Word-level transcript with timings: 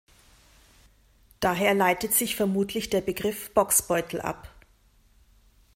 Daher 1.41 1.75
leitet 1.75 2.11
sich 2.15 2.35
vermutlich 2.35 2.89
der 2.89 3.01
Begriff 3.01 3.53
Bocksbeutel 3.53 4.19
ab. 4.19 4.49